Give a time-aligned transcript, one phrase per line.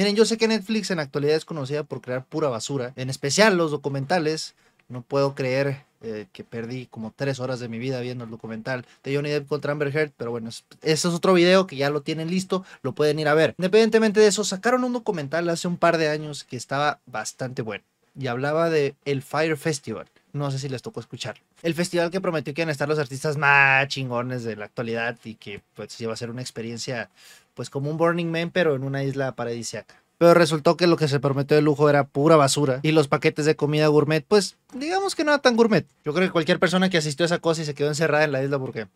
[0.00, 3.10] Miren, yo sé que Netflix en la actualidad es conocida por crear pura basura, en
[3.10, 4.54] especial los documentales.
[4.88, 8.86] No puedo creer eh, que perdí como tres horas de mi vida viendo el documental
[9.04, 12.00] de Johnny Depp contra Amber Heard, pero bueno, ese es otro video que ya lo
[12.00, 13.54] tienen listo, lo pueden ir a ver.
[13.58, 17.84] Independientemente de eso, sacaron un documental hace un par de años que estaba bastante bueno
[18.18, 20.06] y hablaba de el Fire Festival.
[20.32, 21.36] No sé si les tocó escuchar.
[21.62, 25.16] El festival que prometió que iban a estar los artistas más chingones de la actualidad
[25.24, 27.10] y que pues iba a ser una experiencia
[27.54, 29.94] pues como un Burning Man pero en una isla paradisiaca.
[30.18, 32.80] Pero resultó que lo que se prometió de lujo era pura basura.
[32.82, 35.86] Y los paquetes de comida gourmet, pues digamos que no era tan gourmet.
[36.04, 38.32] Yo creo que cualquier persona que asistió a esa cosa y se quedó encerrada en
[38.32, 38.86] la isla porque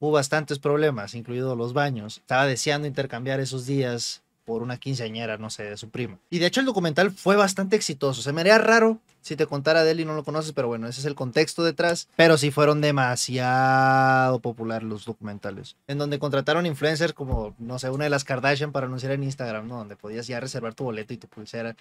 [0.00, 5.50] hubo bastantes problemas, incluidos los baños, estaba deseando intercambiar esos días por una quinceañera, no
[5.50, 6.18] sé, de su prima.
[6.30, 8.22] Y de hecho el documental fue bastante exitoso.
[8.22, 10.88] Se me haría raro si te contara de él y no lo conoces, pero bueno,
[10.88, 12.08] ese es el contexto detrás.
[12.16, 15.76] Pero sí fueron demasiado populares los documentales.
[15.86, 19.68] En donde contrataron influencers como, no sé, una de las Kardashian para anunciar en Instagram,
[19.68, 19.76] ¿no?
[19.76, 21.76] Donde podías ya reservar tu boleto y tu pulsera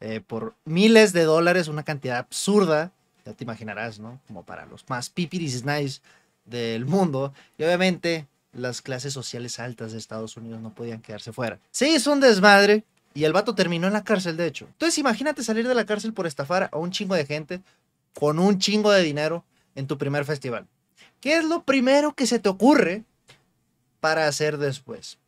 [0.00, 2.92] eh, por miles de dólares, una cantidad absurda.
[3.24, 4.20] Ya te imaginarás, ¿no?
[4.26, 6.02] Como para los más pipiris nice
[6.44, 7.32] del mundo.
[7.56, 11.58] Y obviamente las clases sociales altas de Estados Unidos no podían quedarse fuera.
[11.70, 12.84] Se hizo un desmadre
[13.14, 14.66] y el vato terminó en la cárcel, de hecho.
[14.66, 17.60] Entonces imagínate salir de la cárcel por estafar a un chingo de gente
[18.14, 20.66] con un chingo de dinero en tu primer festival.
[21.20, 23.04] ¿Qué es lo primero que se te ocurre
[24.00, 25.18] para hacer después?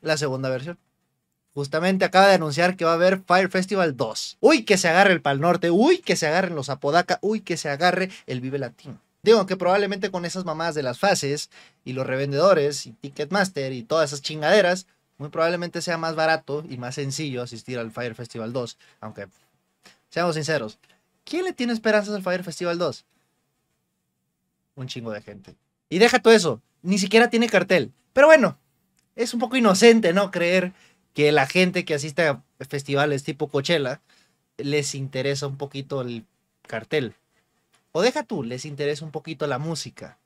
[0.00, 0.78] La segunda versión.
[1.54, 4.38] Justamente acaba de anunciar que va a haber Fire Festival 2.
[4.40, 5.70] Uy, que se agarre el Pal Norte.
[5.70, 7.18] Uy, que se agarren los Apodaca.
[7.20, 8.98] Uy, que se agarre el Vive Latino.
[9.22, 11.48] Digo que probablemente con esas mamadas de las fases
[11.84, 16.76] y los revendedores y Ticketmaster y todas esas chingaderas, muy probablemente sea más barato y
[16.76, 18.78] más sencillo asistir al Fire Festival 2.
[19.00, 19.28] Aunque,
[20.10, 20.80] seamos sinceros,
[21.24, 23.04] ¿quién le tiene esperanzas al Fire Festival 2?
[24.74, 25.54] Un chingo de gente.
[25.88, 27.92] Y deja todo eso, ni siquiera tiene cartel.
[28.12, 28.58] Pero bueno,
[29.14, 30.32] es un poco inocente, ¿no?
[30.32, 30.72] Creer
[31.14, 34.00] que la gente que asiste a festivales tipo Coachella
[34.56, 36.24] les interesa un poquito el
[36.66, 37.14] cartel.
[37.92, 40.18] O deja tú, les interesa un poquito la música.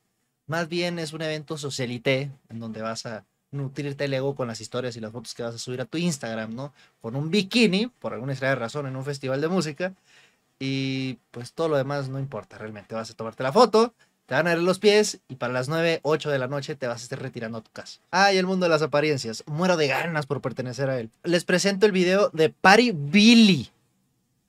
[0.47, 4.61] Más bien es un evento socialité en donde vas a nutrirte el ego con las
[4.61, 6.73] historias y las fotos que vas a subir a tu Instagram, ¿no?
[7.01, 9.93] Con un bikini, por alguna extraña razón, en un festival de música.
[10.59, 13.93] Y pues todo lo demás no importa, realmente vas a tomarte la foto,
[14.25, 16.87] te van a ver los pies y para las 9, 8 de la noche te
[16.87, 17.99] vas a estar retirando a tu casa.
[18.11, 19.43] Ay, el mundo de las apariencias.
[19.45, 21.11] Muero de ganas por pertenecer a él.
[21.23, 23.69] Les presento el video de Party Billy.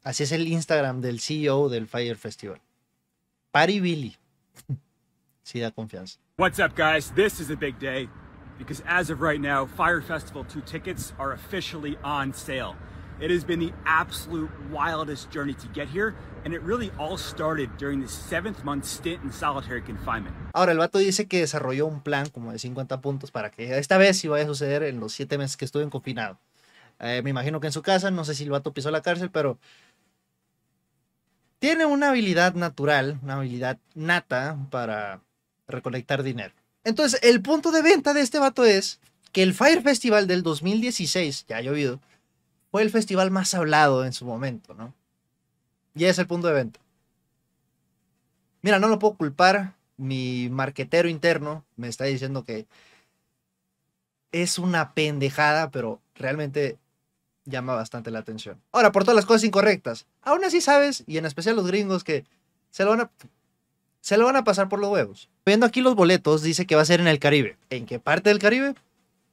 [0.02, 2.60] Así es el Instagram del CEO del Fire Festival.
[3.58, 4.16] Patty Billy.
[5.42, 6.18] sí da confianza.
[6.36, 7.10] What's up, guys?
[7.16, 8.08] This is a big day
[8.56, 12.76] because as of right now, Fire Festival 2 tickets are officially on sale.
[13.20, 16.14] It has been the absolute wildest journey to get here,
[16.44, 20.36] and it really all started during the seventh month stint in solitary confinement.
[20.54, 23.98] Ahora, el vato dice que desarrolló un plan como de 50 puntos para que esta
[23.98, 26.38] vez sí vaya a suceder en los 7 meses que estuve en confinado.
[27.00, 29.30] Eh, me imagino que en su casa, no sé si el vato pisó la cárcel,
[29.30, 29.58] pero
[31.58, 35.20] tiene una habilidad natural, una habilidad nata para
[35.66, 36.54] recolectar dinero.
[36.84, 39.00] Entonces, el punto de venta de este vato es
[39.32, 42.00] que el Fire Festival del 2016, ya ha llovido,
[42.70, 44.94] fue el festival más hablado en su momento, ¿no?
[45.94, 46.80] Y es el punto de venta.
[48.62, 49.74] Mira, no lo puedo culpar.
[49.96, 52.66] Mi marquetero interno me está diciendo que
[54.30, 56.78] es una pendejada, pero realmente
[57.48, 58.60] llama bastante la atención.
[58.72, 62.24] Ahora, por todas las cosas incorrectas, aún así sabes, y en especial los gringos, que
[62.70, 63.10] se lo van a,
[64.00, 65.28] se lo van a pasar por los huevos.
[65.44, 67.56] Viendo aquí los boletos, dice que va a ser en el Caribe.
[67.70, 68.74] ¿En qué parte del Caribe?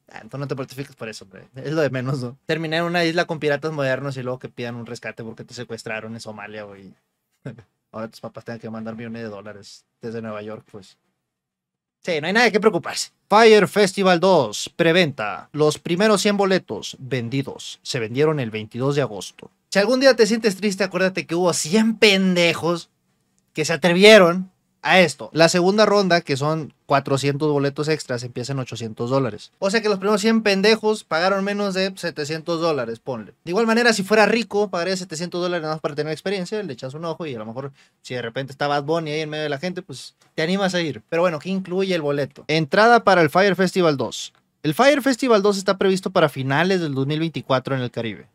[0.10, 1.48] Ah, entonces no te mortifiques por eso, hombre.
[1.56, 2.38] Es lo de menos, ¿no?
[2.46, 5.54] Terminar en una isla con piratas modernos y luego que pidan un rescate porque te
[5.54, 6.94] secuestraron en Somalia, güey.
[7.92, 10.98] Ahora tus papás tengan que mandar millones de dólares desde Nueva York, pues.
[12.06, 13.10] Sí, no hay nada que preocuparse.
[13.28, 15.50] Fire Festival 2, preventa.
[15.54, 19.50] Los primeros 100 boletos vendidos se vendieron el 22 de agosto.
[19.72, 22.92] Si algún día te sientes triste, acuérdate que hubo 100 pendejos
[23.54, 24.52] que se atrevieron
[24.86, 25.30] a esto.
[25.34, 29.52] La segunda ronda, que son 400 boletos extras, empieza en 800 dólares.
[29.58, 33.34] O sea que los primeros 100 pendejos pagaron menos de 700 dólares, ponle.
[33.44, 36.72] De igual manera, si fuera rico, pagaría 700 dólares nada más para tener experiencia, le
[36.72, 37.72] echas un ojo y a lo mejor
[38.04, 40.76] si de repente está Bad Bunny ahí en medio de la gente, pues te animas
[40.76, 41.02] a ir.
[41.10, 42.46] Pero bueno, ¿qué incluye el boleto?
[42.48, 44.34] Entrada para el Fire Festival 2.
[44.62, 48.28] El Fire Festival 2 está previsto para finales del 2024 en el Caribe.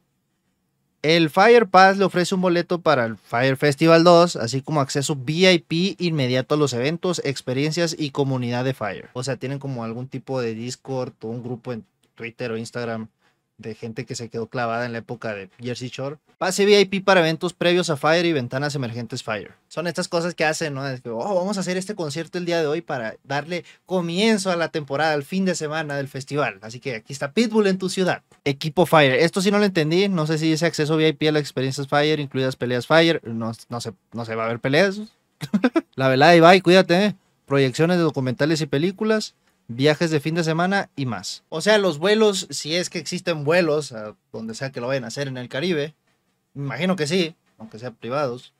[1.02, 5.16] El Fire Pass le ofrece un boleto para el Fire Festival 2, así como acceso
[5.16, 9.08] VIP inmediato a los eventos, experiencias y comunidad de Fire.
[9.14, 11.86] O sea, tienen como algún tipo de Discord o un grupo en
[12.16, 13.08] Twitter o Instagram
[13.60, 16.16] de gente que se quedó clavada en la época de Jersey Shore.
[16.38, 19.52] Pase VIP para eventos previos a Fire y ventanas emergentes Fire.
[19.68, 20.86] Son estas cosas que hacen, ¿no?
[20.88, 24.50] Es que, oh, vamos a hacer este concierto el día de hoy para darle comienzo
[24.50, 26.58] a la temporada, al fin de semana del festival.
[26.62, 28.22] Así que aquí está Pitbull en tu ciudad.
[28.44, 29.14] Equipo Fire.
[29.14, 30.08] Esto sí no lo entendí.
[30.08, 33.20] No sé si dice acceso VIP a las experiencias Fire, incluidas peleas Fire.
[33.24, 35.00] No, no, se, no se va a ver peleas.
[35.94, 37.04] la velada Ibai, cuídate.
[37.04, 37.16] ¿eh?
[37.46, 39.34] Proyecciones de documentales y películas
[39.70, 41.44] viajes de fin de semana y más.
[41.48, 45.04] O sea, los vuelos, si es que existen vuelos, a donde sea que lo vayan
[45.04, 45.94] a hacer en el Caribe,
[46.54, 48.52] imagino que sí, aunque sean privados,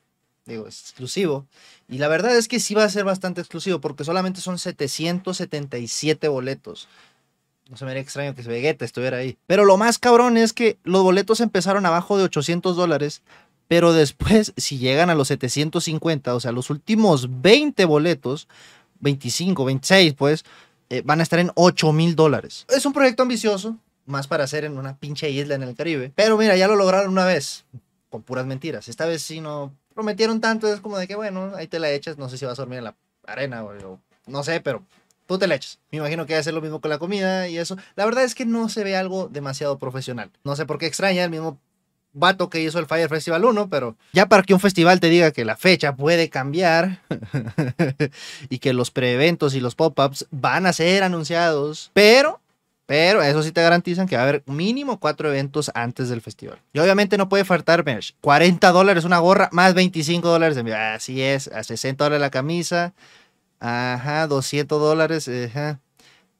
[0.46, 1.46] digo, es exclusivo.
[1.88, 6.28] Y la verdad es que sí va a ser bastante exclusivo, porque solamente son 777
[6.28, 6.88] boletos.
[7.68, 9.36] No se me haría extraño que Vegeta estuviera ahí.
[9.46, 13.22] Pero lo más cabrón es que los boletos empezaron abajo de 800 dólares,
[13.66, 18.48] pero después, si llegan a los 750, o sea, los últimos 20 boletos,
[19.00, 20.44] 25, 26, pues,
[20.90, 22.66] eh, van a estar en 8 mil dólares.
[22.68, 23.76] Es un proyecto ambicioso,
[24.06, 26.12] más para hacer en una pinche isla en el Caribe.
[26.16, 27.64] Pero mira, ya lo lograron una vez,
[28.10, 28.88] con puras mentiras.
[28.88, 32.18] Esta vez sí no prometieron tanto, es como de que bueno, ahí te la echas,
[32.18, 34.82] no sé si vas a dormir en la arena o, no sé, pero
[35.26, 35.78] tú te la echas.
[35.92, 37.76] Me imagino que va a ser lo mismo con la comida y eso.
[37.94, 40.30] La verdad es que no se ve algo demasiado profesional.
[40.42, 41.58] No sé por qué extraña el mismo
[42.12, 45.30] vato que hizo el Fire Festival 1, pero ya para que un festival te diga
[45.30, 47.00] que la fecha puede cambiar
[48.48, 52.40] y que los preeventos y los pop-ups van a ser anunciados, pero,
[52.86, 56.58] pero eso sí te garantizan que va a haber mínimo cuatro eventos antes del festival.
[56.72, 58.14] Y obviamente no puede faltar merch.
[58.20, 62.92] 40 dólares una gorra más 25 dólares de Así es, a 60 dólares la camisa.
[63.60, 65.28] Ajá, 200 dólares.
[65.28, 65.80] Ajá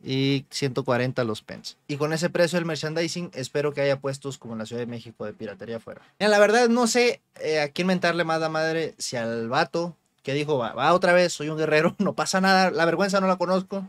[0.02, 1.76] y 140 los pens.
[1.86, 4.86] Y con ese precio del merchandising, espero que haya puestos como en la Ciudad de
[4.86, 6.02] México de piratería afuera.
[6.18, 10.34] la verdad, no sé eh, a quién mentarle más la madre, si al vato que
[10.34, 13.36] dijo, va, va otra vez, soy un guerrero, no pasa nada, la vergüenza no la
[13.36, 13.88] conozco.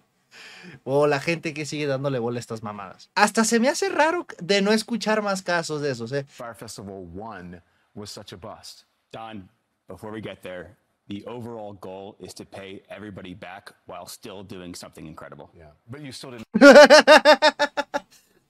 [0.85, 3.09] O la gente que sigue dándole bola a estas mamadas.
[3.15, 6.25] Hasta se me hace raro de no escuchar más casos de esos, ¿eh?
[6.27, 7.61] Fire Festival 1
[7.95, 8.83] was such a bust.
[9.11, 9.49] Don,
[9.87, 10.77] before we get there,
[11.11, 15.51] the overall goal is to pay everybody back while still doing something incredible.
[15.57, 16.47] Yeah, but you still didn't.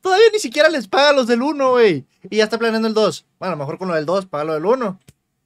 [0.03, 2.05] Todavía ni siquiera les paga los del 1, güey.
[2.29, 3.25] Y ya está planeando el 2.
[3.39, 4.99] Bueno, a lo mejor con lo del 2, paga lo del 1.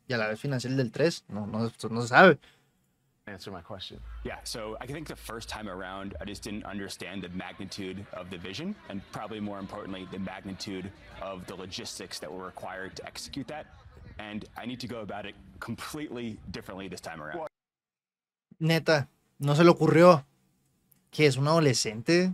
[0.08, 1.26] Y a la vez financiar el del 3.
[1.30, 2.38] No, no, no se sabe.
[3.28, 4.00] Answer my question.
[4.24, 8.30] Yeah, so I think the first time around, I just didn't understand the magnitude of
[8.30, 10.92] the vision, and probably more importantly, the magnitude
[11.22, 13.66] of the logistics that were required to execute that
[14.18, 17.48] and I need to go about it completely differently this time around.
[18.60, 19.08] Neta,
[19.40, 20.26] no se le ocurrió
[21.12, 22.34] que es un adolescente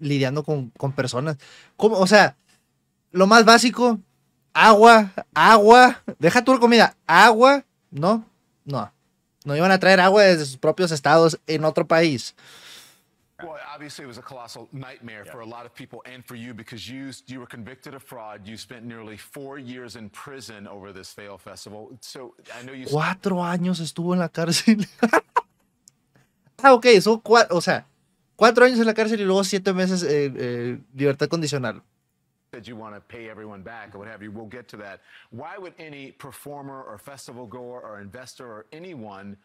[0.00, 1.36] lidiando con, con personas.
[1.76, 1.98] ¿Cómo?
[1.98, 2.36] O sea,
[3.12, 4.00] lo más básico,
[4.52, 8.24] agua, agua, deja tu comida, agua, no,
[8.64, 8.92] no.
[9.44, 12.34] No iban a traer agua desde sus propios estados en otro país.
[13.44, 15.32] Well, obviously, it was a colossal nightmare yeah.
[15.32, 18.46] for a lot of people and for you because you you were convicted of fraud.
[18.46, 21.90] You spent nearly four years in prison over this fail festival.
[22.00, 22.86] So I know you.
[22.86, 24.86] Cuatro años estuvo en la cárcel.
[26.62, 27.86] ah, ok, son cuatro, o sea,
[28.36, 31.82] cuatro años en la cárcel y luego siete meses eh, eh, libertad condicional.
[32.52, 34.30] That you want to pay everyone back or what have you.
[34.30, 35.00] We'll get to that.
[35.30, 39.36] Why would any performer or festival goer or investor or anyone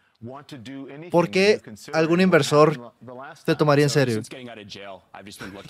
[1.12, 1.62] ¿Por qué
[1.94, 2.94] algún inversor
[3.46, 4.22] te tomaría en serio?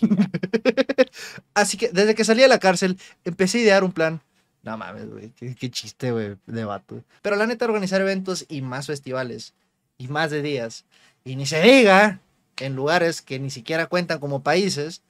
[1.54, 4.22] Así que desde que salí de la cárcel, empecé a idear un plan.
[4.63, 7.04] No mames, güey, qué, chiste, güey, de vato.
[7.22, 9.54] Pero la neta, organizar eventos y más festivales
[9.98, 10.86] y más de días,
[11.24, 12.19] y ni se diga
[12.57, 15.04] en lugares que ni siquiera cuentan como países,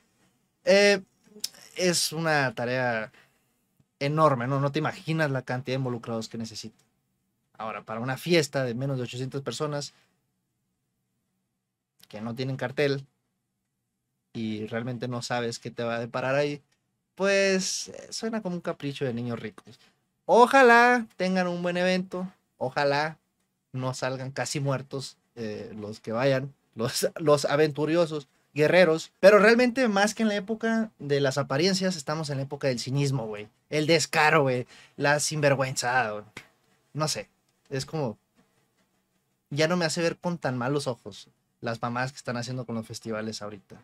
[0.65, 1.01] eh,
[1.75, 3.11] es una tarea
[3.99, 4.59] enorme, ¿no?
[4.59, 6.88] No te imaginas la cantidad de involucrados que necesito.
[7.59, 9.93] Ahora, para una fiesta de menos de 800 personas
[12.07, 13.05] que no tienen cartel
[14.33, 16.61] y realmente no sabes qué te va a deparar ahí,
[17.15, 19.77] pues eh, suena como un capricho de niños ricos.
[20.25, 23.17] Ojalá tengan un buen evento, ojalá
[23.73, 30.15] no salgan casi muertos eh, los que vayan, los, los aventuriosos, guerreros, pero realmente más
[30.15, 33.49] que en la época de las apariencias, estamos en la época del cinismo, güey.
[33.69, 34.65] El descaro, güey.
[34.95, 36.23] La sinvergüenza,
[36.93, 37.27] No sé.
[37.69, 38.17] Es como,
[39.49, 41.29] ya no me hace ver con tan malos ojos
[41.61, 43.81] las mamás que están haciendo con los festivales ahorita.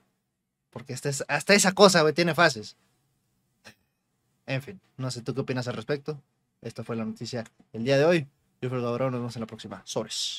[0.69, 2.75] Porque hasta, hasta esa cosa, güey, tiene fases.
[4.45, 6.21] En fin, no sé tú qué opinas al respecto.
[6.61, 8.27] Esta fue la noticia el día de hoy.
[8.61, 9.81] Yo soy Gabriel, nos vemos en la próxima.
[9.85, 10.33] Sores.